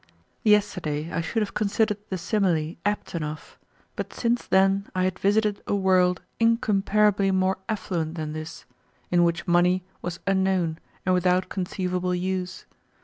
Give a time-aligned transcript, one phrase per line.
[0.43, 3.59] Yesterday I should have considered the simile apt enough,
[3.95, 8.65] but since then I had visited a world incomparably more affluent than this,
[9.11, 12.65] in which money was unknown and without conceivable use.